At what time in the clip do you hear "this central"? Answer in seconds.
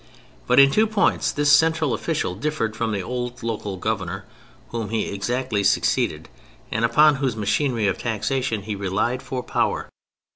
1.31-1.93